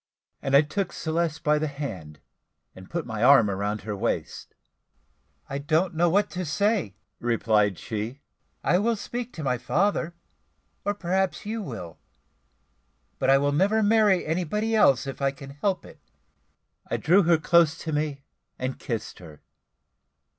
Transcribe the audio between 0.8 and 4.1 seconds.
Celeste by the hand, and put my arm round her